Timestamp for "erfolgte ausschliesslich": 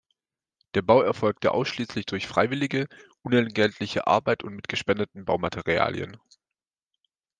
1.03-2.07